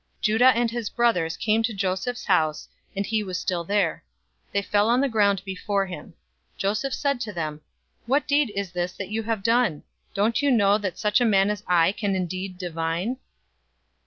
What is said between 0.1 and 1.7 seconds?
044:014 Judah and his brothers came